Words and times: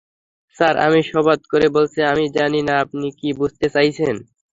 Sir, 0.57 0.75
আমি 0.85 0.99
শপথ 1.09 1.39
করে 1.51 1.67
বলছি, 1.69 1.99
আমি 2.11 2.25
জানি 2.37 2.59
না 2.67 2.73
আপনি 2.83 3.07
কী 3.19 3.29
বুঝাতে 3.39 3.67
চাইছেন। 3.75 4.15